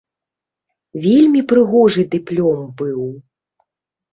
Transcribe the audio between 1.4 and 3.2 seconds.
прыгожы дыплом быў.